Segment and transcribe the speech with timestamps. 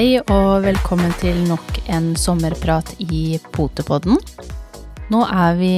[0.00, 4.16] Hei og velkommen til nok en sommerprat i Potepodden.
[5.12, 5.72] Nå er vi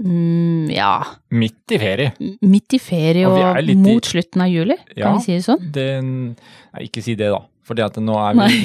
[0.00, 0.94] mm, ja,
[1.36, 2.14] Midt i ferie.
[2.40, 5.10] midt i ferie Og og, er i- mot slutten av juli, Ja.
[5.10, 5.60] kan vi si det sånn?
[5.76, 7.42] Det, nei, ikke si det, da.
[7.68, 8.62] For at nå er vi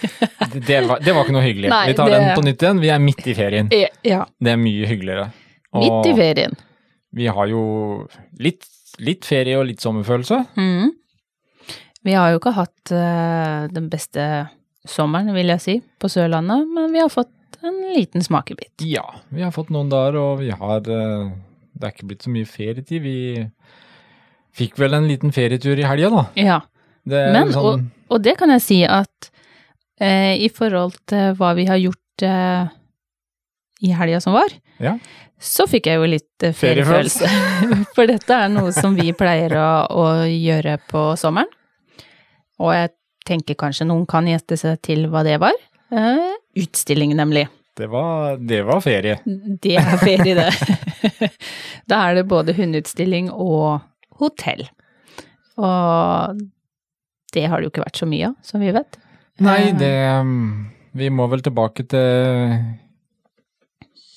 [0.68, 1.68] det, var, det var ikke noe hyggelig.
[1.68, 2.80] Nei, vi tar det- den på nytt igjen.
[2.80, 3.68] Vi er midt i ferien.
[4.02, 5.28] Ja, Det er mye hyggeligere.
[5.76, 6.56] midt i ferien.
[7.12, 8.08] vi har jo
[8.40, 8.64] litt,
[8.98, 10.46] litt ferie og litt sommerfølelse.
[10.56, 10.90] Mhm.
[12.02, 14.24] Vi har jo ikke hatt uh, den beste
[14.88, 17.30] sommeren, vil jeg si, på Sørlandet, men vi har fått
[17.62, 18.82] en liten smakebit.
[18.82, 21.30] Ja, vi har fått noen dager, og vi har uh,
[21.72, 23.02] Det er ikke blitt så mye ferietid.
[23.04, 23.44] Vi
[24.58, 26.24] fikk vel en liten ferietur i helga, da.
[26.38, 26.58] Ja,
[27.08, 29.30] Det Men, sånn, og det kan jeg si at
[30.02, 32.66] uh, i forhold til hva vi har gjort uh,
[33.82, 34.96] i helga som var, Ja.
[35.38, 37.30] så fikk jeg jo litt feriefølelse.
[37.96, 41.50] For dette er noe som vi pleier å, å gjøre på sommeren.
[42.62, 42.92] Og jeg
[43.26, 45.56] tenker kanskje noen kan gjette seg til hva det var.
[45.92, 47.46] Uh, utstilling, nemlig.
[47.76, 49.18] det, var, det var ferie.
[49.24, 50.50] Det er ferie, det.
[51.90, 53.82] da er det både hundeutstilling og
[54.22, 54.66] hotell.
[55.60, 56.42] Og
[57.32, 58.98] det har det jo ikke vært så mye av, som vi vet.
[59.42, 62.58] Nei, Eh, det um, Vi må vel tilbake til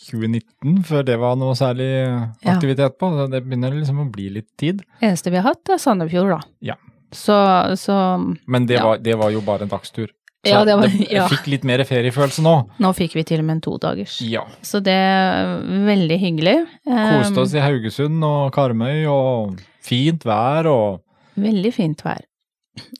[0.05, 1.87] 2019 før det var noe særlig
[2.43, 3.09] aktivitet på.
[3.31, 4.83] Det begynner liksom å bli litt tid.
[4.99, 6.41] eneste vi har hatt, er Sandefjord, da.
[6.73, 6.75] Ja.
[7.15, 7.37] Så,
[7.79, 7.95] så
[8.47, 8.83] Men det, Ja.
[8.89, 10.07] var, det var jo bare en dagstur.
[10.45, 12.55] Så Ja, det var- jeg fikk litt mer feriefølelse nå.
[12.79, 14.19] nå fikk vi til og med en todagers.
[14.21, 14.43] Ja.
[14.61, 15.55] Så det er
[15.87, 16.57] veldig hyggelig.
[16.85, 21.01] Koste oss i Haugesund og Karmøy, og fint vær og
[21.35, 22.21] Veldig fint vær.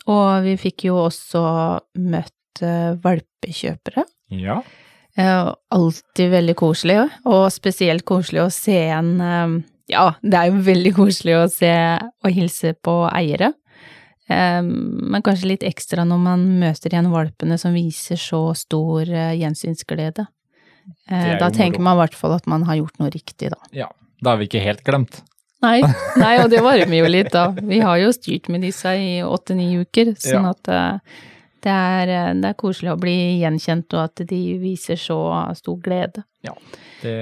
[0.08, 1.44] Og vi fikk jo også
[2.00, 4.04] møtt eh, valpekjøpere.
[4.32, 4.58] Ja.
[5.18, 9.56] Eh, alltid veldig koselig, og spesielt koselig å se en eh,
[9.88, 11.72] Ja, det er jo veldig koselig å se
[12.26, 13.52] og hilse på eiere.
[14.30, 19.36] Eh, men kanskje litt ekstra når man møter igjen valpene som viser så stor eh,
[19.42, 20.26] gjensynsglede.
[21.10, 21.84] Eh, er da tenker moro.
[21.92, 23.62] man i hvert fall at man har gjort noe riktig, da.
[23.76, 23.92] ja.
[24.24, 25.18] Da er vi ikke helt glemt.
[25.62, 25.82] Nei,
[26.22, 27.50] nei, og det varmer jo litt, da.
[27.54, 30.54] Vi har jo styrt med disse i åtte-ni uker, sånn Ja.
[30.56, 31.18] at eh,
[31.66, 35.18] det er, det er koselig å bli gjenkjent, og at de viser så
[35.58, 36.22] stor glede.
[36.46, 36.54] Ja,
[37.02, 37.16] Det,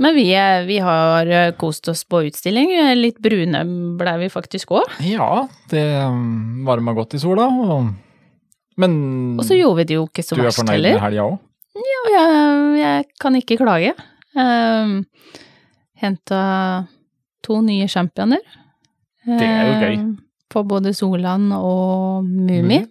[0.00, 0.24] Men vi,
[0.66, 2.70] vi har eh, kost oss på utstilling.
[2.72, 3.60] Eh, Litt brune
[4.00, 4.94] blei vi faktisk òg.
[5.04, 5.26] ja,
[5.72, 7.44] det um, varma godt i sola.
[7.50, 7.90] Og,
[8.80, 8.94] men
[9.38, 11.36] Og så gjorde vi det jo ikke så du er fornøyd med helga òg?
[11.80, 13.92] Ja, jeg, jeg kan ikke klage.
[14.34, 15.02] Um,
[16.00, 16.40] Henta
[17.44, 18.40] to nye championer.
[19.26, 19.94] Det er jo gøy.
[19.98, 20.08] eh,
[20.50, 22.80] På både Solan og Mumi.
[22.80, 22.88] Mm.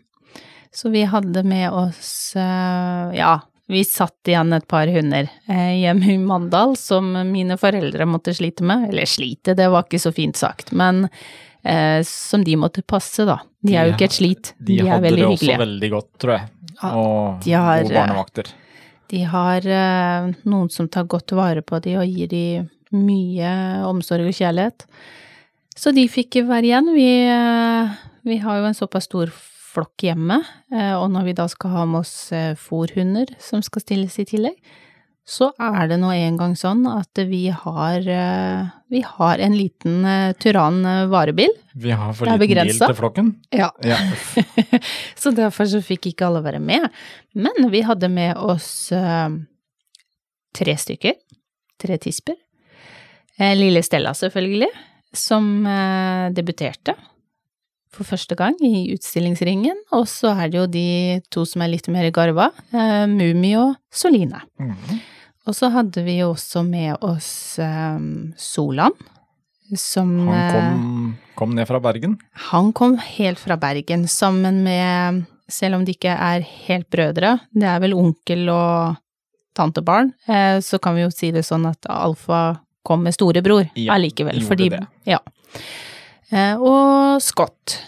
[0.71, 6.13] Så vi hadde med oss eh, Ja, vi satt igjen et par hunder eh, hjemme
[6.15, 8.87] i Mandal som mine foreldre måtte slite med.
[8.89, 11.03] Eller slite, det var ikke så fint sagt, men
[11.61, 13.37] eh, som de måtte passe, da.
[13.61, 16.35] De er jo ikke et slit, de, De, er hadde det også veldig godt, tror
[16.37, 16.49] jeg.
[16.89, 18.51] Og de har, gode barnevakter.
[19.13, 22.43] De har eh, noen som tar godt vare på de og gir de
[22.95, 23.53] mye
[23.85, 24.87] omsorg og kjærlighet.
[25.77, 26.89] Så de fikk være igjen.
[26.95, 29.29] Vi, eh, vi har jo en såpass stor
[29.79, 30.41] flokk hjemme,
[30.73, 34.27] eh, og når vi da skal ha med oss eh, fòrhunder som skal stilles i
[34.27, 34.57] tillegg,
[35.29, 40.07] så er det nå en gang sånn at vi har, eh, vi har en liten
[40.41, 40.81] Turan
[41.11, 41.53] varebil.
[41.77, 43.29] Vi har for liten bil til flokken.
[43.53, 43.69] Ja.
[43.85, 43.99] Ja.
[45.21, 46.89] så derfor så fikk ikke alle være med.
[47.37, 48.89] Men vi hadde med oss
[50.57, 51.13] tre stykker.
[51.79, 52.35] Tre tisper.
[53.37, 54.73] Lille Stella, selvfølgelig,
[55.15, 55.45] som
[56.35, 56.97] debuterte
[57.93, 59.77] for første gang i utstillingsringen.
[59.97, 60.87] Og så er det jo de
[61.33, 64.43] to som er litt mer garva, eh, Mummi og Soline.
[64.59, 64.99] Mhm.
[65.49, 67.97] Og så hadde vi jo også med oss eh,
[68.37, 68.93] Solan,
[69.73, 72.17] som Han eh, kom, kom ned fra Bergen.
[72.51, 77.65] han kom helt fra Bergen sammen med, selv om de ikke er helt brødre, det
[77.65, 78.97] er vel onkel og
[79.57, 83.95] tantebarn, eh, så kan vi jo si det sånn at Alfa kom med storebror Ja,
[83.97, 84.83] allikevel, fordi det.
[85.09, 85.17] Ja.
[86.29, 87.79] Eh, og Scott,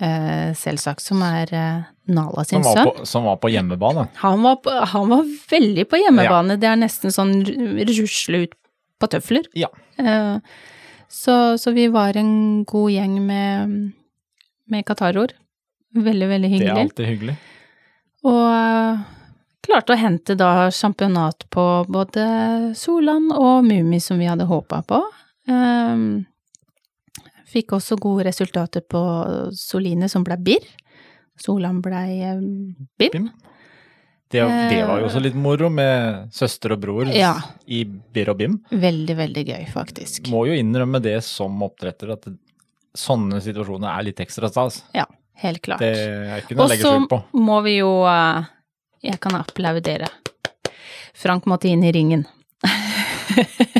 [0.00, 1.82] eh, selvsagt, som er eh,
[2.14, 2.90] Nala sin Som sønn.
[2.92, 4.06] på, som var på hjemmebane.
[4.22, 8.56] Han var, på, han var veldig på hjemmebane, det er nesten sånn rusle ut
[8.98, 9.44] på tøfler.
[9.54, 9.68] Ja.
[11.08, 13.76] Så, så vi var en god gjeng med,
[14.72, 15.34] med qataroer.
[15.98, 17.36] Veldig, veldig Det er alltid hyggelig.
[18.28, 19.04] Og
[19.68, 22.24] klarte å hente da championat på både
[22.78, 25.02] Solan og Mummi som vi hadde håpa på.
[25.48, 25.94] Eh,
[27.48, 29.00] fikk også gode resultater på
[29.56, 30.66] Soline som ble birr.
[31.38, 32.40] Solan ble eh,
[32.98, 33.12] bim.
[33.14, 33.28] Bim.
[34.28, 37.30] Det, det var jo også litt moro med søster og bror Ja.
[37.64, 38.58] i Bir og Bim.
[38.68, 40.28] Veldig, veldig gøy, faktisk.
[40.28, 42.28] Må jo innrømme det som oppdretter, at
[42.98, 44.82] sånne situasjoner er litt ekstra stas.
[44.92, 45.06] Ja,
[45.40, 45.80] helt klart.
[45.80, 47.22] Det er ikke noe å legge så skjul på.
[47.40, 48.50] må vi jo eh,
[49.08, 50.10] Jeg kan applaudere.
[51.16, 52.26] Frank måtte inn i ringen.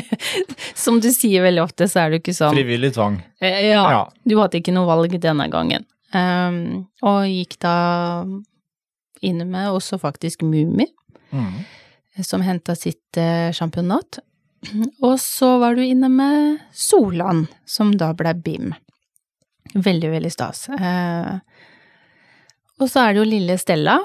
[0.79, 3.17] Som du sier veldig ofte, så er jo ikke sånn Frivillig tvang.
[3.43, 4.03] Eh, Ja, Ja.
[4.25, 5.85] du hadde ikke noe valg denne gangen.
[6.13, 8.23] Um, og gikk da
[9.21, 10.87] inn med også faktisk Mummi,
[11.33, 11.65] Mm.
[12.23, 13.11] som henta sitt
[13.53, 14.19] championat.
[15.03, 18.73] Og så var du inne med Solan, som da ble BIM.
[19.75, 20.67] Veldig, veldig stas.
[20.69, 21.39] Uh,
[22.79, 23.99] og så er det jo lille Stella,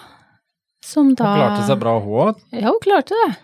[0.84, 2.40] som da Hun klarte seg bra, hun òg.
[2.52, 3.36] Ja, hun klarte det.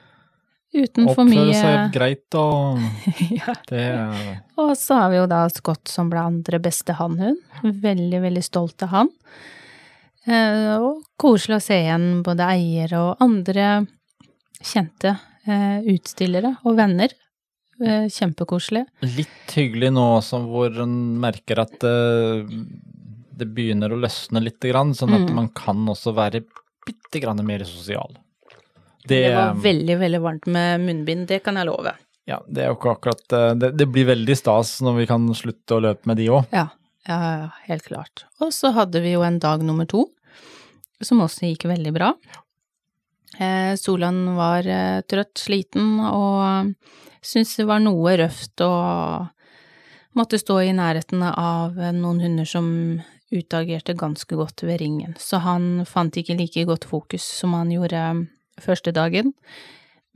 [0.71, 2.79] Uten for mye Oppføre seg greit og
[3.41, 3.55] ja.
[3.67, 3.87] det
[4.61, 7.41] Og så har vi jo da Scott som ble andre beste hannhund.
[7.65, 9.11] Veldig, veldig stolt av han.
[10.31, 13.67] Eh, og koselig å se igjen både eiere og andre
[14.63, 15.17] kjente
[15.49, 17.17] eh, utstillere og venner.
[17.81, 18.85] Eh, kjempekoselig.
[19.17, 22.43] Litt hyggelig nå også hvor en merker at eh,
[23.41, 25.35] det begynner å løsne litt, grann, sånn at Mm.
[25.39, 26.43] man kan også være
[26.87, 28.13] bitte grann mer sosial.
[29.11, 31.93] Det, Det var veldig, veldig varmt med munnbind, det kan jeg love.
[32.31, 35.25] ja, det er jo ikke akkurat eh, det, det blir veldig stas når vi kan
[35.35, 36.53] slutte å løpe med de òg.
[36.55, 36.69] Ja,
[37.09, 38.25] ja, ja, helt klart.
[38.39, 40.05] Og så hadde vi jo en dag nummer to,
[41.03, 42.13] som også gikk veldig bra.
[43.41, 46.75] Eh, Solan var eh, trøtt, sliten, og
[47.23, 48.73] syntes det var noe røft å
[50.19, 52.69] måtte stå i nærheten av noen hunder som
[53.31, 58.01] utagerte ganske godt ved ringen, så han fant ikke like godt fokus som han gjorde
[58.65, 59.33] første dagen.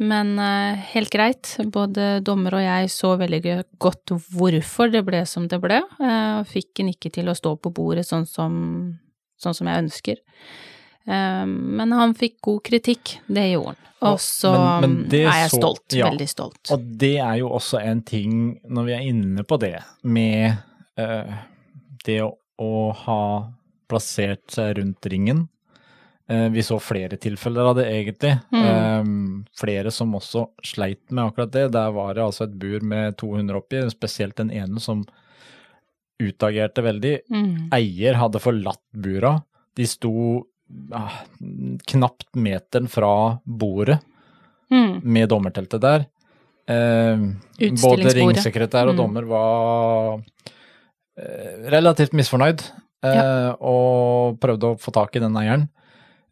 [0.02, 3.42] Men eh, helt greit, både dommer og jeg så veldig
[3.78, 7.54] godt hvorfor det ble som det ble, eh, og fikk han ikke til å stå
[7.62, 8.56] på bordet sånn som,
[9.38, 10.22] sånn som jeg ønsker.
[11.06, 13.80] Eh, Men han fikk god kritikk, det gjorde han.
[14.04, 14.50] Og så
[14.80, 16.10] Men- men er jeg så- stolt, ja.
[16.10, 16.70] veldig stolt.
[16.72, 20.58] Og det er jo også en ting, når vi er inne på det, med
[20.98, 21.32] uh,
[22.04, 23.48] det å, å ha
[23.88, 25.48] plassert seg rundt ringen.
[26.28, 28.38] Eh, vi så flere tilfeller av det, egentlig.
[28.54, 29.44] Mm.
[29.60, 31.66] flere som også sleit med akkurat det.
[31.74, 35.04] Der var det altså et bur med 200 oppi, spesielt den ene som
[36.22, 37.14] utagerte veldig.
[37.30, 37.68] Mm.
[37.74, 39.34] Eier hadde forlatt bura.
[39.76, 40.12] De sto
[40.94, 41.20] ah,
[41.90, 44.00] knapt meteren fra bordet
[44.72, 45.02] Mm.
[45.04, 46.06] med dommerteltet der.
[46.66, 47.18] Eh,
[47.84, 48.96] både ringsekretær og Mm.
[48.96, 50.22] dommer var
[51.18, 52.62] eh, relativt misfornøyd
[53.04, 55.68] eh, og prøvde å få tak i den eieren.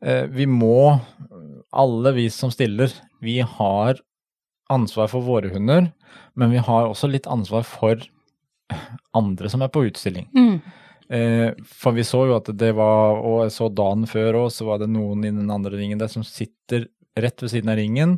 [0.02, 0.98] Eh, vi må,
[1.70, 4.00] alle vi som stiller, vi har
[4.72, 5.90] ansvar for våre hunder,
[6.34, 8.02] men vi har også litt ansvar for
[9.16, 10.28] andre som er på utstilling.
[10.34, 10.56] Mm.
[11.12, 14.66] Eh, for vi så jo at det var, og jeg så dagen før òg, så
[14.70, 16.88] var det noen i den andre ringen der som sitter
[17.20, 18.16] rett ved siden av ringen,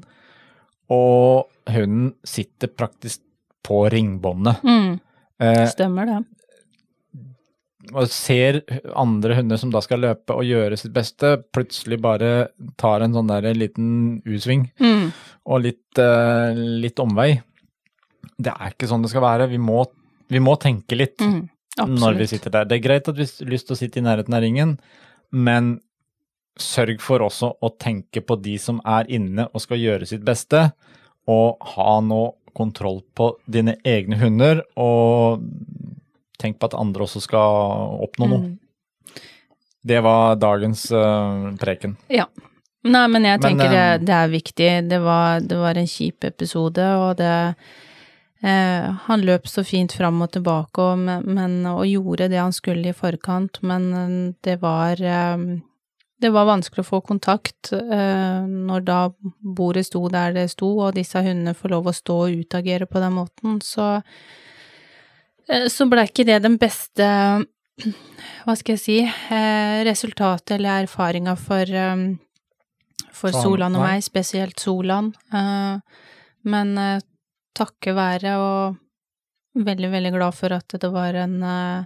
[0.92, 3.22] og hunden sitter praktisk
[3.64, 4.62] på ringbåndet.
[4.64, 5.00] Mm.
[5.42, 6.20] Eh, Stemmer det.
[7.92, 8.62] Og ser
[8.96, 12.48] andre hunder som da skal løpe og gjøre sitt beste, plutselig bare
[12.80, 15.10] tar en sånn der liten U-sving Mm.
[15.46, 17.42] og litt, uh, litt omvei.
[18.40, 19.50] Det er ikke sånn det skal være.
[19.50, 19.84] Vi må,
[20.28, 21.20] vi må tenke litt.
[21.20, 21.50] Mm.
[21.76, 22.64] når vi sitter der.
[22.70, 24.76] Det er greit at vi har lyst til å sitte i nærheten av ringen,
[25.34, 25.80] men
[26.54, 30.68] sørg for også å tenke på de som er inne og skal gjøre sitt beste,
[31.26, 32.20] og ha nå
[32.54, 35.42] kontroll på dine egne hunder, og
[36.40, 38.42] tenk på at andre også skal oppnå noe.
[38.48, 39.22] Mm.
[39.84, 41.98] Det var dagens uh, preken.
[42.08, 42.28] Ja.
[42.84, 44.70] Nei, men jeg tenker men, det, det er viktig.
[44.90, 47.32] Det var, det var en kjip episode, og det
[48.44, 52.92] eh, Han løp så fint fram og tilbake og, men, og gjorde det han skulle
[52.92, 55.46] i forkant, men eh, det var eh,
[56.20, 58.98] det var vanskelig å få kontakt eh, når da
[59.40, 63.02] bordet sto der det sto, og disse hundene får lov å stå og utagere på
[63.02, 64.43] den måten, så eh,
[65.46, 67.08] så ble ikke det den beste
[68.44, 72.14] hva skal jeg si, eh, resultatet eller erfaringa for, eh,
[73.12, 75.14] for Solan og meg, spesielt Solan.
[75.32, 75.80] Eh,
[76.44, 77.00] men eh,
[77.54, 78.76] takke være og
[79.54, 81.84] veldig, veldig glad for at det var en eh,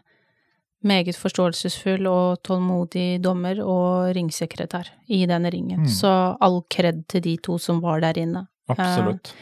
[0.85, 5.85] meget forståelsesfull og tålmodig dommer og ringsekretær i denne ringen.
[5.87, 5.89] Mm.
[5.91, 8.47] Så all kred til de to som var der inne.
[8.69, 9.33] Absolutt.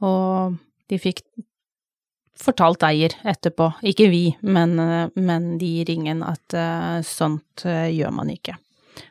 [0.00, 0.56] Og
[0.88, 1.22] de fikk
[2.38, 7.88] fortalt eier etterpå, ikke vi, men, eh, men de i ringen, at eh, sånt eh,
[7.94, 8.56] gjør man ikke.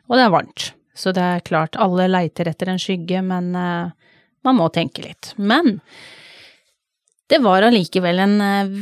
[0.08, 4.56] Og det er varmt, så det er klart, alle leiter etter en skygge, men man
[4.56, 5.30] må tenke litt.
[5.36, 5.78] Men
[7.28, 8.36] det var allikevel en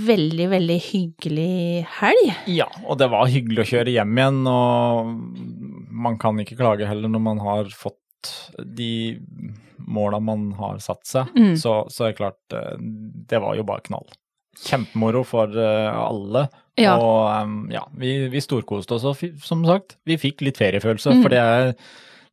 [0.06, 2.32] veldig, veldig hyggelig helg.
[2.50, 5.12] Ja, og det var hyggelig å kjøre hjem igjen, og
[6.06, 8.32] man kan ikke klage heller når man har fått
[8.64, 8.90] de
[9.86, 11.34] måla man har satt seg.
[11.36, 11.54] Mm.
[11.60, 12.56] Så, så er det klart,
[13.30, 14.08] det var jo bare knall.
[14.64, 16.46] Kjempemoro for eh, alle,
[16.76, 16.96] Ja.
[17.00, 21.14] Og ja, vi, vi storkoste oss, og som sagt, vi fikk litt feriefølelse.
[21.14, 21.22] Mm.
[21.24, 21.70] For det er,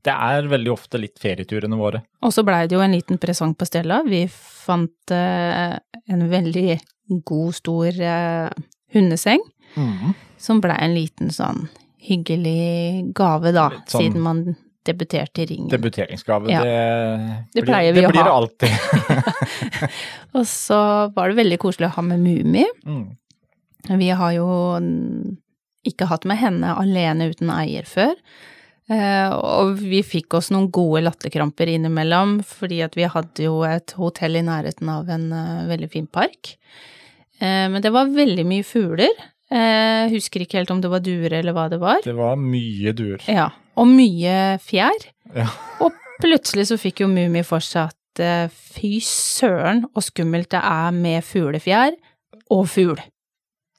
[0.03, 2.01] det er veldig ofte litt ferieturene våre.
[2.23, 4.01] Og så blei det jo en liten presang på Stella.
[4.03, 5.77] Vi fant eh,
[6.11, 6.75] en veldig
[7.23, 8.49] god, stor eh,
[8.93, 9.39] hundeseng,
[10.37, 11.65] som blei en liten sånn
[12.03, 14.43] hyggelig gave, da, sånn- siden man
[14.85, 15.69] debuterte i ringen.
[15.71, 16.63] Debuteringsgave, Ja.
[16.63, 18.29] det, Det blir- vi det å blir ha.
[18.29, 18.71] det alltid.
[20.37, 20.79] Og så
[21.15, 22.65] var det veldig koselig å ha med Mumi.
[22.85, 23.03] Mm.
[23.99, 24.47] Vi har jo
[25.87, 28.13] ikke hatt med henne alene uten eier før.
[28.91, 33.93] Eh, og vi fikk oss noen gode latterkramper innimellom, fordi at vi hadde jo et
[33.95, 36.55] hotell i nærheten av en eh, veldig fin park.
[37.39, 39.13] Eh, men det var veldig mye fugler.
[39.53, 41.99] Jeg husker ikke helt om det var duer eller hva det var.
[42.03, 43.21] Det var mye duer.
[43.29, 45.07] Ja, og mye fjær.
[45.35, 45.47] Ja.
[45.83, 50.61] Og plutselig så fikk jo Mummi for seg at eh, fy søren og skummelt det
[50.61, 51.97] er med fuglefjær
[52.53, 53.01] og fugl.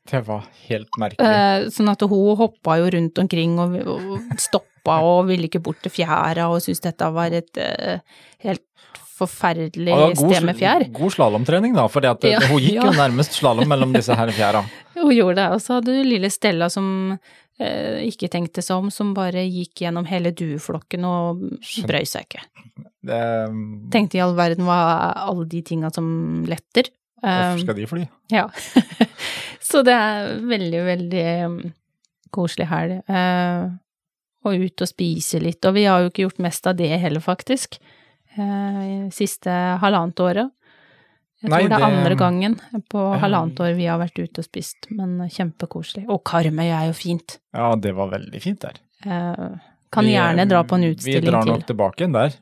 [0.05, 1.25] Det var helt merkelig.
[1.25, 5.81] Eh, sånn at hun hoppa jo rundt omkring og, og stoppa og ville ikke bort
[5.85, 8.03] til fjæra og syntes dette var et eh,
[8.45, 8.67] helt
[9.15, 10.85] forferdelig ja, god, sted med fjær.
[10.95, 12.15] God slalåmtrening, da, for Ja,
[12.51, 14.65] hun gikk jo nærmest slalåm mellom disse her fjæra.
[14.95, 15.47] Hun gjorde det.
[15.55, 19.85] Og så hadde du lille Stella som eh, ikke tenkte seg om, som bare gikk
[19.85, 21.45] gjennom hele dueflokken og
[21.87, 22.43] brøy seg ikke.
[23.05, 23.21] Det,
[23.95, 24.79] Tenkte i all verden hva
[25.23, 26.09] alle de tinga som
[26.51, 26.91] letter.
[27.23, 28.03] hvorfor Um, skal de fly?
[28.33, 28.49] Ja.
[29.71, 31.59] så det er veldig, veldig um,
[32.35, 33.01] koselig helg.
[33.09, 33.71] Eh,
[34.45, 35.65] og ut og spise litt.
[35.65, 37.79] Og vi har jo ikke gjort mest av det heller, faktisk.
[38.37, 40.53] Uh, siste halvannet året.
[41.45, 42.55] Jeg Nei, tror det er det- andre gangen
[42.89, 46.07] på halvannet år vi har vært ute og spist, men kjempekoselig.
[46.09, 47.39] Og Karmøy er jo fint.
[47.53, 48.79] Ja, det var veldig fint der.
[49.05, 49.59] Eh,
[49.93, 51.21] kan Vi- gjerne dra på en utstilling til.
[51.21, 51.53] Vi drar drar til.
[51.53, 52.33] nok tilbake igjen der.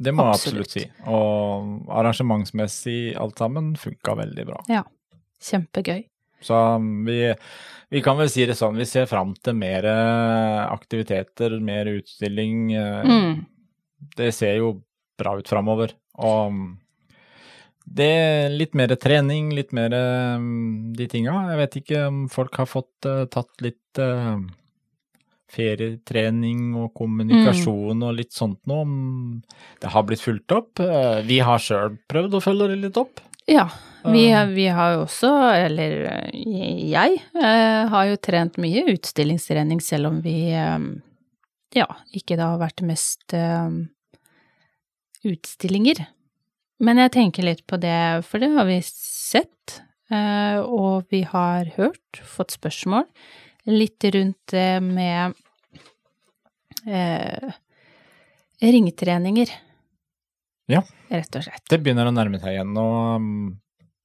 [0.00, 0.66] Det må jeg Absolutt.
[0.66, 0.90] absolutt si.
[1.06, 4.60] Og arrangementsmessig alt sammen funka veldig bra.
[4.70, 4.82] Ja.
[5.42, 6.04] Kjempegøy.
[6.40, 7.34] Så um, vi,
[7.90, 12.72] vi kan vel si det sånn, vi ser fram til mer eh, aktiviteter, mer utstilling.
[12.78, 13.46] eh, Mm.
[14.16, 14.82] Det ser jo
[15.18, 15.92] bra ut framover.
[16.18, 16.78] Og um,
[17.88, 21.34] det er litt mer trening, litt mer um, de tinga.
[21.52, 24.36] Jeg vet ikke om folk har fått uh, tatt litt uh,
[25.48, 28.82] ferietrening og kommunikasjon og litt sånt nå.
[28.84, 28.92] om
[29.80, 30.74] Det har blitt fulgt opp.
[30.82, 33.24] Uh, Vi har sjøl prøvd å følge det litt opp.
[33.48, 33.64] Ja,
[34.04, 35.94] vi, vi har jo også, eller
[36.36, 43.32] jeg, har jo trent mye utstillingstrening, selv om vi ja, ikke da har vært mest
[45.24, 46.04] utstillinger.
[46.82, 49.80] Men jeg tenker litt på det, for det har vi sett,
[50.14, 53.08] eh, og vi har hørt, fått spørsmål,
[53.68, 55.34] litt rundt det med
[56.86, 57.56] eh,
[58.62, 59.50] ringtreninger.
[60.68, 60.84] Ja.
[61.08, 61.64] Rett og slett.
[61.70, 62.76] Det begynner å nærme seg igjen.
[62.76, 63.58] og um,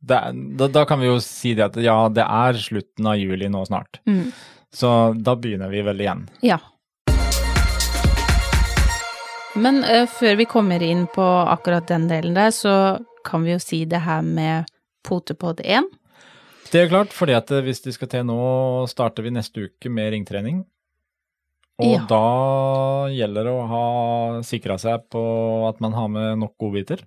[0.03, 0.19] det,
[0.59, 3.63] da, da kan vi jo si det at ja, det er slutten av juli nå
[3.69, 4.01] snart.
[4.09, 4.33] Mm.
[4.73, 6.25] Så da begynner vi vel igjen.
[6.43, 6.57] Ja.
[9.55, 13.61] Men uh, før vi kommer inn på akkurat den delen der, så kan vi jo
[13.61, 14.69] si det her med
[15.05, 15.89] Potepod 1.
[16.73, 18.37] Det er klart, fordi at hvis de skal til nå,
[18.89, 20.63] starter vi neste uke med ringtrening.
[21.83, 22.05] Og Ja.
[22.09, 23.85] da gjelder det å ha
[24.45, 25.21] sikra seg på
[25.69, 27.03] at man har med nok godbiter.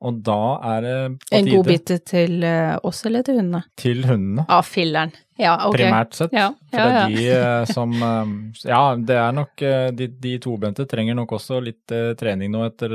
[0.00, 0.36] Og da
[0.76, 0.92] er det
[1.26, 3.64] på En tide godbit til eh, oss eller til hundene?
[3.76, 5.12] til hundene, Ah, filleren.
[5.40, 5.74] Ja, ok.
[5.76, 6.32] primært sett.
[6.36, 8.32] Ja, ja, ja, det er de eh, som eh,
[8.68, 9.62] Ja, det er nok
[9.96, 12.92] De, de tobente trenger nok også litt trening nå etter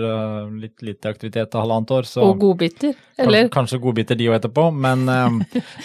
[0.62, 2.04] litt lite aktivitet av halvannet år.
[2.10, 3.50] Så Og godbiter, kanskje, eller?
[3.54, 5.06] kanskje godbiter de òg etterpå, men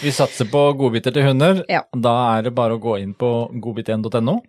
[0.01, 1.63] vi satser på godbiter til hunder.
[1.69, 1.81] Ja.
[1.93, 4.39] Da er det bare å gå inn på godbit1.no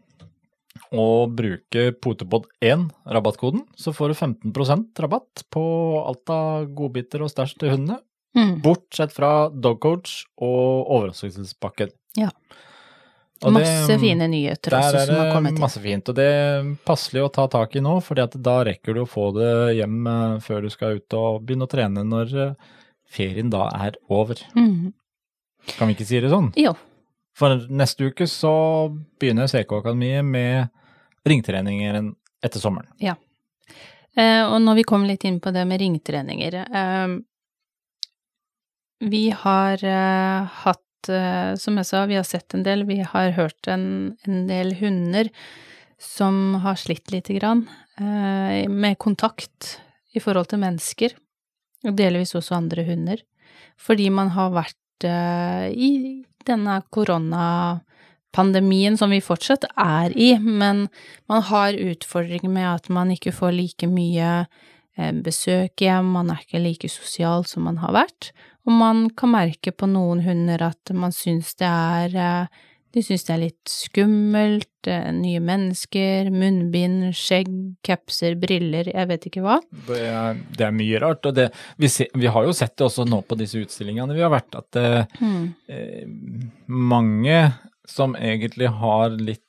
[0.93, 4.15] og bruke Potepod1, rabattkoden, så får du
[4.53, 5.63] 15% rabatt på
[6.07, 7.99] alt av godbiter og stæsj til hundene.
[8.37, 8.61] Mm.
[8.65, 11.91] Bortsett fra dogcoach og overraskelsespakken.
[12.17, 12.31] Ja.
[13.43, 15.61] Og det- Masse fine nyheter også som har det kommet inn.
[15.61, 19.01] masse fint, og det er passelig å ta tak i nå, fordi da rekker du
[19.03, 22.55] å få det hjem eh, før du skal ut og begynne å trene når eh,
[23.11, 24.37] ferien da er over.
[24.55, 24.93] Mm.
[25.77, 26.53] Kan vi ikke si det sånn?
[26.57, 26.75] Jo.
[27.35, 30.69] For neste uke så begynner CK Akademiet med
[31.29, 31.99] ringtreninger
[32.43, 32.91] etter sommeren.
[32.99, 33.15] Ja.
[34.51, 37.13] og når vi kom litt inn på det med ringtreninger eh,
[39.01, 43.31] Vi har eh, hatt, eh, som jeg sa, vi har sett en del, vi har
[43.39, 45.31] hørt en, en del hunder
[46.03, 49.79] som har slitt lite grann eh, med kontakt
[50.13, 51.15] i forhold til mennesker,
[51.87, 53.23] og delvis også andre hunder,
[53.81, 55.93] fordi man har vært eh, i
[56.47, 56.81] denne
[58.33, 60.89] koronapandemien som vi fortsatt er i, men
[61.29, 64.47] man har utfordringer med at man ikke får like mye
[64.97, 68.33] eh, besøk hjem, man er ikke like sosial som man har vært,
[68.67, 72.47] og man kan merke på noen hunder at man syns det er eh,
[72.93, 77.49] de syns det er litt skummelt, eh, nye mennesker, munnbind, skjegg,
[77.81, 79.57] capser, briller, jeg vet ikke hva.
[79.89, 81.49] Det er, det er mye rart, og det,
[81.81, 84.61] vi, se, vi, har jo sett det også nå på disse utstillingene vi har vært,
[84.61, 85.47] at mm.
[85.73, 86.05] eh,
[86.69, 87.39] mange
[87.89, 89.45] som egentlig har litt,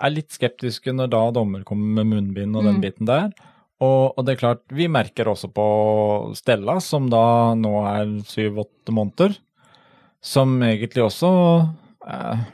[0.00, 2.84] er litt skeptiske når da dommer kommer med munnbind og den mm.
[2.84, 3.30] biten der.
[3.84, 5.66] Og, og, det er klart, vi merker også på
[6.38, 9.36] Stella, som da nå er syv-åtte måneder,
[10.24, 11.32] som egentlig også
[12.08, 12.46] eh,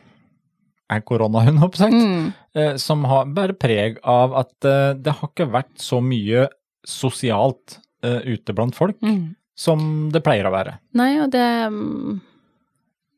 [0.92, 2.26] er koronahund, håper jeg, mm.
[2.58, 6.48] eh, som har bærer preg av at eh, det har ikke vært så mye
[6.82, 9.22] sosialt eh, ute blant folk mm.
[9.58, 10.76] som det pleier å være.
[10.98, 11.46] Nei, og det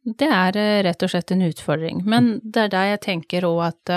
[0.05, 2.03] det er eh, rett og slett en utfordring.
[2.09, 3.95] Men det er der jeg tenker òg at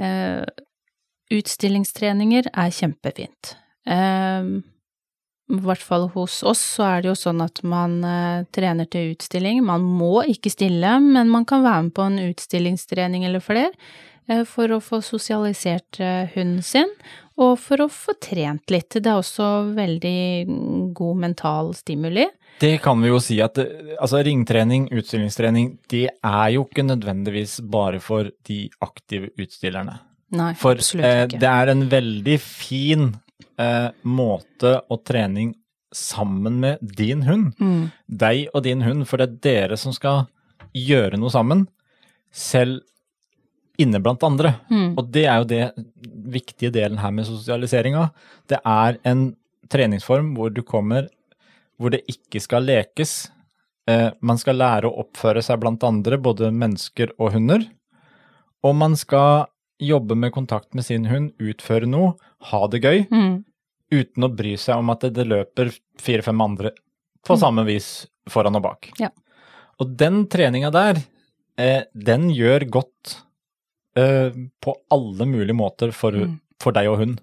[0.00, 0.42] uh,
[1.30, 3.54] utstillingstreninger er kjempefint.
[3.86, 4.60] Uh,
[5.50, 9.14] i hvert fall hos oss så er det jo sånn at man uh, trener til
[9.14, 9.62] utstilling.
[9.66, 13.70] Man må ikke stille, men man kan være med på en utstillingstrening eller flere
[14.48, 16.90] for å få sosialisert eh, hunden sin,
[17.40, 18.92] og for å få trent litt.
[18.92, 22.26] Det er også veldig god mental stimuli.
[22.60, 28.02] Det kan vi jo si at altså ringtrening, utstillingstrening, det er jo ikke nødvendigvis bare
[28.04, 29.96] for de aktive utstillerne.
[30.36, 31.32] Nei, for, absolutt ikke.
[31.32, 33.08] For det er en veldig fin
[33.56, 35.54] eh, måte og trening
[35.96, 37.56] sammen med din hund.
[37.58, 37.88] Mm.
[38.06, 40.28] Deg og din hund, for det er dere som skal
[40.76, 41.64] gjøre noe sammen,
[42.30, 42.84] selv
[43.82, 44.54] inne blant andre.
[44.70, 44.92] Mm.
[44.98, 45.64] Og det er jo det
[46.30, 48.08] viktige delen her med sosialiseringa.
[48.50, 49.30] Det er en
[49.70, 51.08] treningsform hvor du kommer
[51.80, 53.30] hvor det ikke skal lekes.
[53.88, 57.64] Eh, man skal lære å oppføre seg blant andre, både mennesker og hunder.
[58.66, 59.48] Og man skal
[59.80, 62.12] jobbe med kontakt med sin hund, utføre noe,
[62.50, 63.32] ha det gøy, mm.
[63.96, 66.74] uten å bry seg om at det, det løper fire-fem andre
[67.24, 67.40] på mm.
[67.40, 67.88] samme vis
[68.28, 68.90] foran og bak.
[69.00, 69.08] Ja.
[69.80, 71.00] Og den treninga der,
[71.56, 73.16] eh, den gjør godt
[73.98, 76.38] eh, på alle mulige måter for, mm.
[76.62, 77.18] for deg og hun.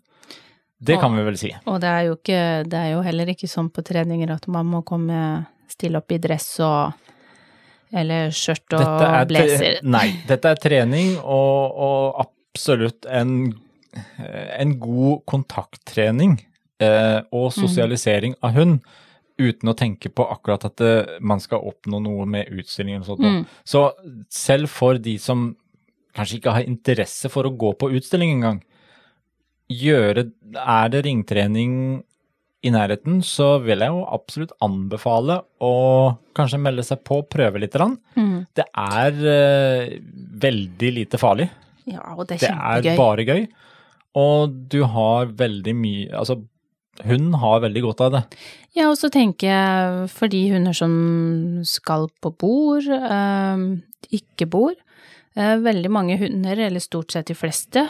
[0.77, 1.51] Det og, kan vi vel si.
[1.65, 4.67] Og det er, jo ikke, det er jo heller ikke sånn på treninger at man
[4.69, 5.19] må komme
[5.67, 7.05] stille opp i dress og
[7.97, 9.79] eller skjørt og blazer.
[9.95, 13.53] Nei, dette er trening og, og absolutt en,
[14.27, 16.35] en god kontakttrening
[16.83, 17.55] eh, og mm.
[17.61, 18.41] sosialisering mm.
[18.43, 18.79] av hund.
[19.37, 23.05] Uten å tenke på akkurat at eh, man skal oppnå noe med utstillingen.
[23.05, 23.23] og sånt.
[23.23, 23.45] Mm.
[23.63, 23.85] Så
[24.33, 25.51] selv for de som
[26.17, 28.61] kanskje ikke har interesse for å gå på utstilling engang,
[29.67, 31.71] gjøre Er det ringtrening
[32.65, 35.73] i nærheten, så vil jeg jo absolutt anbefale å
[36.37, 37.75] kanskje melde seg på og prøve litt.
[38.17, 38.47] Mm.
[38.57, 39.95] Det er uh,
[40.47, 41.49] veldig lite farlig.
[41.87, 42.83] Ja, og det er kjempegøy.
[42.83, 43.43] Det er bare gøy.
[44.17, 46.39] Og du har veldig mye Altså,
[47.05, 48.23] hun har veldig godt av det.
[48.73, 50.93] Ja, og så tenker jeg for de hunder som
[51.67, 53.65] skal på bord, øh,
[54.17, 54.73] ikke bor
[55.37, 57.83] Veldig mange hunder, eller stort sett de fleste,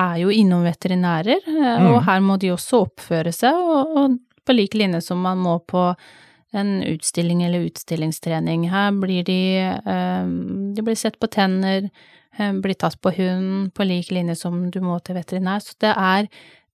[0.00, 1.88] er jo innom veterinærer, øh, mm.
[1.90, 5.58] og her må de også oppføre seg, og, og på lik linje som man må
[5.68, 5.90] på
[6.56, 8.68] en utstilling eller utstillingstrening.
[8.72, 9.40] Her blir de
[10.72, 11.90] De blir sett på tenner,
[12.38, 15.62] Eh, blir tatt på hunden på lik linje som du må til veterinær.
[15.64, 16.28] Så det er,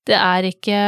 [0.09, 0.81] det er ikke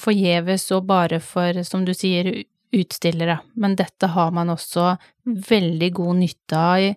[0.00, 6.16] forgjeves og bare for, som du sier, utstillere, men dette har man også veldig god
[6.18, 6.88] nytte av i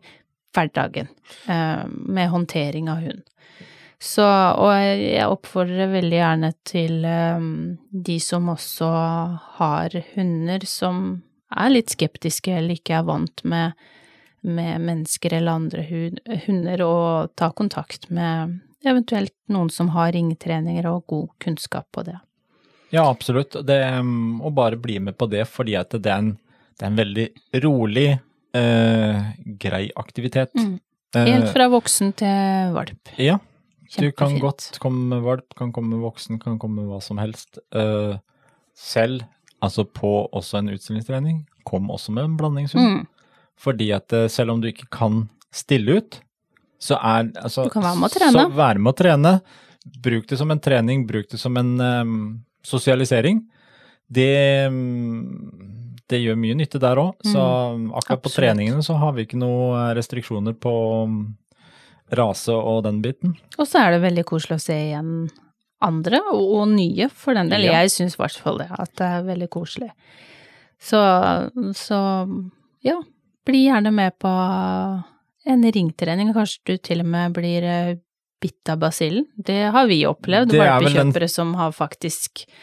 [0.55, 1.09] hverdagen,
[1.47, 3.23] eh, med håndtering av hund.
[3.99, 4.23] Så,
[4.61, 8.89] og jeg oppfordrer veldig gjerne til um, de som også
[9.57, 13.73] har hunder som er litt skeptiske eller ikke er vant med
[14.47, 15.83] med mennesker eller andre
[16.45, 22.17] hunder, å ta kontakt med eventuelt noen som har ringetreninger og god kunnskap på det.
[22.93, 23.57] Ja, absolutt.
[23.67, 23.79] Det,
[24.41, 26.31] og bare bli med på det fordi at det er en,
[26.77, 27.27] det er en veldig
[27.65, 28.07] rolig,
[28.55, 29.21] eh,
[29.59, 30.53] grei aktivitet.
[30.55, 30.77] Mm.
[31.15, 33.13] Helt eh, fra voksen til valp.
[33.21, 33.39] Ja.
[33.95, 37.19] Du kan godt komme med valp, kan komme med voksen, kan komme med hva som
[37.21, 37.59] helst.
[37.75, 38.17] Eh,
[38.77, 39.23] selv,
[39.63, 42.83] altså på også en utstillingstrening, kom også med en blandingshund.
[42.83, 43.05] Mm.
[43.57, 46.19] Fordi at eh, selv om du ikke kan stille ut,
[46.79, 48.35] så er altså, Du kan være med å trene.
[48.35, 49.33] Så være med å trene.
[50.03, 52.17] Bruk det som en trening, bruk det som en um,
[52.65, 53.39] sosialisering.
[54.07, 54.67] Det,
[56.11, 57.17] det, gjør mye nytte der òg.
[57.25, 60.73] Så mm, akkurat på treningene så har vi ikke noen restriksjoner på
[61.07, 61.19] um,
[62.15, 63.35] rase og den biten.
[63.57, 65.11] Og så er det veldig koselig å se igjen
[65.83, 67.67] andre, og, og nye for den del.
[67.67, 67.83] Ja.
[67.83, 69.91] Jeg syns i hvert fall det, at det er veldig koselig.
[70.81, 70.99] Så,
[71.77, 71.99] så
[72.85, 72.97] ja,
[73.47, 74.31] bli gjerne med på
[75.47, 77.95] en ringtrening, kanskje du til og med blir eh,
[78.41, 79.25] bitt av basillen.
[79.35, 82.57] Det har vi opplevd, valpekjøpere som har faktisk eh,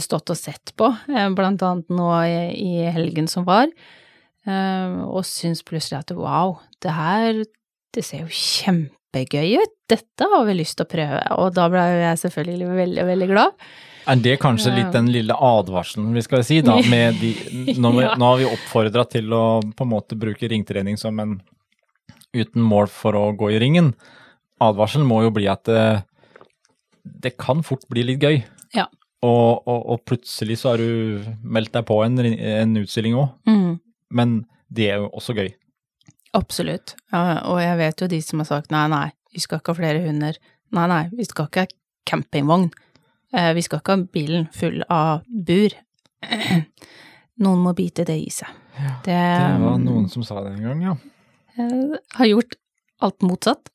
[0.00, 3.68] stått og sett på, eh, blant annet nå i, i helgen som var,
[4.46, 7.42] eh, og syns plutselig at wow, det her,
[7.94, 11.82] det ser jo kjempegøy ut, dette har vi lyst til å prøve, og da ble
[12.00, 13.66] jeg selvfølgelig veldig, veldig glad.
[14.08, 18.14] Er det kanskje litt den lille advarselen vi skal si, da, med de Nå, Ja.
[18.20, 21.38] nå har vi oppfordra til å på en måte bruke ringtrening som en
[22.34, 23.94] uten mål for å gå i ringen.
[24.60, 26.04] Advarselen må jo bli at det,
[27.04, 28.42] det kan fort bli litt gøy.
[29.24, 29.30] Ja.
[29.30, 33.78] Og, og, og plutselig så har du meldt deg på en, en utstilling òg, Mm.
[34.12, 34.34] men
[34.68, 35.52] det er jo også gøy.
[36.34, 36.94] Absolutt.
[37.14, 39.78] Ja, og jeg vet jo de som har sagt nei, nei, vi skal ikke ha
[39.78, 40.36] flere hunder.
[40.74, 41.70] Nei, nei, vi skal ikke ha
[42.10, 42.68] campingvogn.
[43.34, 45.72] Eh, Vi skal ikke ha bilen full av bur.
[47.44, 48.50] Noen må bite det i seg.
[49.06, 50.94] Det, Det var noen som sa det en gang, ja.
[51.58, 52.56] eh, har gjort
[53.02, 53.70] alt motsatt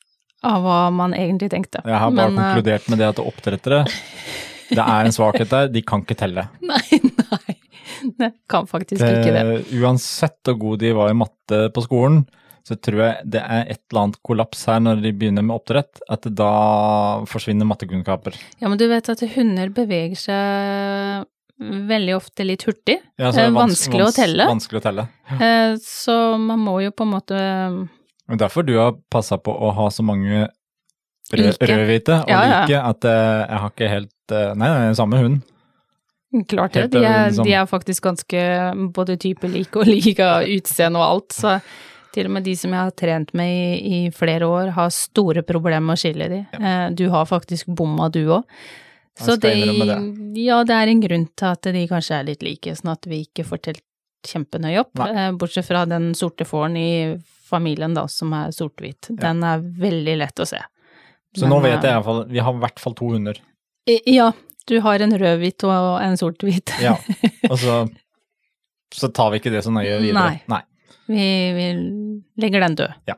[0.47, 1.81] av hva man egentlig tenkte.
[1.85, 3.81] Jeg har bare Men, eh, konkludert med det at oppdrettere,
[4.69, 6.47] det er en svakhet der, de kan ikke telle.
[6.61, 7.55] Nei, nei.
[8.19, 9.41] Det kan faktisk ikke det.
[9.49, 12.21] Det, uansett hvor gode de var i matte på skolen,
[12.67, 15.99] så tror jeg det er et eller annet kollaps her når de begynner med oppdrett,
[16.11, 16.51] at da
[17.27, 18.37] forsvinner mattekunnskaper.
[18.61, 21.25] Ja, men du vet at hunder beveger seg
[21.89, 22.99] veldig ofte litt hurtig.
[23.19, 24.45] Ja, Det er vans- vanskelig å telle.
[24.47, 25.07] Vanskelig å telle.
[25.35, 27.39] Eh, Så man må jo på en måte
[28.29, 30.47] Men derfor du har passa på å ha så mange.
[31.31, 32.59] Rødhvite og Ja, ja.
[32.65, 35.41] like at eh, jeg har ikke helt eh, Nei, er samme hund.
[36.47, 36.87] Klart det.
[36.93, 38.41] De er, liksom- de er faktisk ganske
[38.93, 41.59] både type like og like utseende og alt, så
[42.13, 45.41] til og med de som jeg har trent med i, i flere år, har store
[45.45, 46.39] problemer med å skille de.
[46.57, 46.89] Ja.
[46.89, 48.43] Du har faktisk bomma, du òg.
[49.19, 49.51] Så det,
[50.39, 53.25] ja, det er en grunn til at de kanskje er litt like, sånn at vi
[53.27, 53.83] ikke får telt
[54.25, 54.93] kjempenøye opp.
[55.01, 55.09] Nei.
[55.27, 56.89] Eh, Bortsett fra den sorte fåren i
[57.49, 59.09] familien, da, som er sort-hvit.
[59.19, 60.61] Den er veldig lett å se.
[61.37, 63.37] Så Men, nå vet jeg eh, iallfall Vi har i hvert fall to hunder.
[64.09, 64.31] Ja,
[64.69, 66.73] du har en rød-hvit og en sort-hvit.
[66.81, 66.95] Ja.
[67.51, 67.79] Og så,
[68.93, 70.39] så tar vi ikke det så nøye videre.
[70.49, 70.61] Nei.
[71.09, 71.25] Vi,
[71.57, 71.67] vi
[72.41, 72.93] legger den død.
[73.09, 73.15] Ja.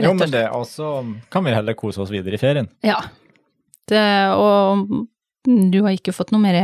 [0.00, 2.70] Jo, men det, og så kan vi heller kose oss videre i ferien.
[2.80, 2.96] Ja.
[3.90, 4.00] Det,
[4.32, 4.86] og
[5.44, 6.56] du har ikke fått noe mer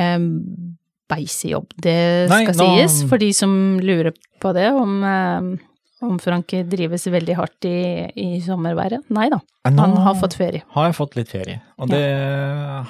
[1.10, 1.96] beisejobb, det
[2.30, 3.52] Nei, skal nå- sies, for de som
[3.84, 5.65] lurer på det, om, eh,
[6.04, 7.78] om Frank drives veldig hardt i,
[8.20, 9.06] i sommerværet.
[9.16, 10.64] Nei da, Nå han har fått ferie.
[10.76, 12.02] har jeg fått litt ferie, og det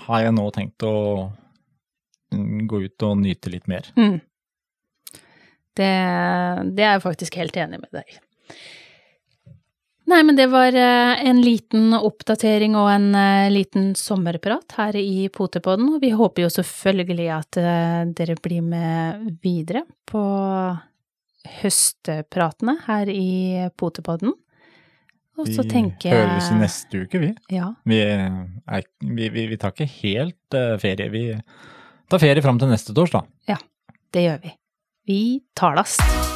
[0.06, 0.94] har jeg nå tenkt å
[2.66, 3.86] gå ut og nyte litt mer.
[3.96, 4.18] Mm.
[5.76, 5.92] Det,
[6.72, 8.16] det er jeg faktisk helt enig med deg.
[10.06, 15.26] Nei, men det var eh, en liten oppdatering og en eh, liten sommerprat her i
[15.34, 20.22] Potepodden, og vi håper jo selvfølgelig at eh, dere blir med videre på
[21.60, 24.34] høstpratene her i Potepodden.
[25.36, 27.32] Og så Vi tenker jeg høres neste uke, vi.
[27.52, 28.30] Ja, Vi, er,
[29.04, 31.10] vi, vi, vi tar ikke helt eh, ferie.
[31.12, 31.26] Vi
[32.08, 33.28] tar ferie fram til neste torsdag.
[34.16, 34.56] det gjør vi.
[35.06, 35.20] Vi
[35.58, 36.35] talast.